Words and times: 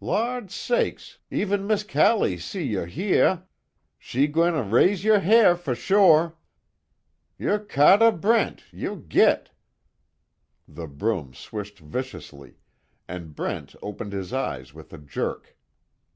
Lawd 0.00 0.50
sakes, 0.50 1.18
efen 1.30 1.68
Miss 1.68 1.84
Callie 1.84 2.36
see 2.36 2.64
yo' 2.64 2.84
hyah, 2.84 3.42
she 3.96 4.26
gwine 4.26 4.68
raise 4.68 5.04
yo' 5.04 5.20
ha'r 5.20 5.54
fo' 5.54 5.72
sho'! 5.72 6.32
Yo' 7.38 7.60
Ca'teh 7.60 8.10
Brent, 8.20 8.64
yo' 8.72 8.96
git!" 8.96 9.52
The 10.66 10.88
broom 10.88 11.32
swished 11.32 11.78
viciously 11.78 12.58
and 13.06 13.36
Brent 13.36 13.76
opened 13.82 14.12
his 14.12 14.32
eyes 14.32 14.74
with 14.74 14.92
a 14.92 14.98
jerk. 14.98 15.56